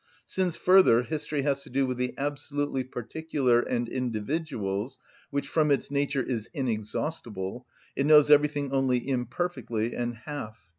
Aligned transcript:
Since, 0.25 0.57
further, 0.57 1.03
history 1.03 1.43
has 1.43 1.61
to 1.61 1.69
do 1.69 1.85
with 1.85 1.97
the 1.97 2.15
absolutely 2.17 2.83
particular 2.83 3.59
and 3.61 3.87
individuals, 3.87 4.97
which 5.29 5.47
from 5.47 5.69
its 5.69 5.91
nature 5.91 6.23
is 6.23 6.49
inexhaustible, 6.55 7.67
it 7.95 8.07
knows 8.07 8.31
everything 8.31 8.71
only 8.71 9.07
imperfectly 9.07 9.93
and 9.95 10.15
half. 10.25 10.57